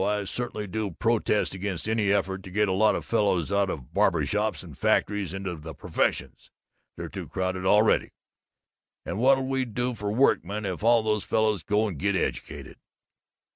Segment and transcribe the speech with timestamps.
[0.03, 3.93] I certainly do protest against any effort to get a lot of fellows out of
[3.93, 6.49] barber shops and factories into the professions.
[6.97, 8.09] They're too crowded already,
[9.05, 12.77] and what'll we do for workmen if all those fellows go and get educated?"